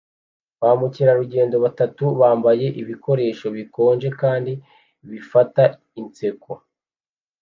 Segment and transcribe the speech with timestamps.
[0.59, 4.51] Ba mukerarugendo batatu bambaye ibikoresho bikonje kandi
[5.09, 5.63] bifata
[5.99, 6.51] inseko